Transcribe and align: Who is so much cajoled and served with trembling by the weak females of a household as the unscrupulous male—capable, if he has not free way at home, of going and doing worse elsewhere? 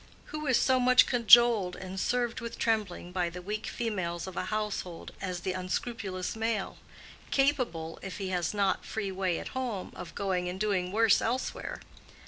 Who 0.33 0.47
is 0.47 0.59
so 0.59 0.79
much 0.79 1.05
cajoled 1.05 1.75
and 1.75 1.99
served 1.99 2.41
with 2.41 2.57
trembling 2.57 3.11
by 3.11 3.29
the 3.29 3.39
weak 3.39 3.67
females 3.67 4.25
of 4.25 4.35
a 4.35 4.45
household 4.45 5.11
as 5.21 5.41
the 5.41 5.53
unscrupulous 5.53 6.35
male—capable, 6.35 7.99
if 8.01 8.17
he 8.17 8.29
has 8.29 8.51
not 8.51 8.83
free 8.83 9.11
way 9.11 9.37
at 9.37 9.49
home, 9.49 9.93
of 9.95 10.15
going 10.15 10.49
and 10.49 10.59
doing 10.59 10.91
worse 10.91 11.21
elsewhere? 11.21 11.81